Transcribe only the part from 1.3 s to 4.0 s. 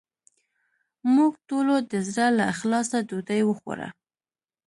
ټولو د زړه له اخلاصه ډوډې وخوړه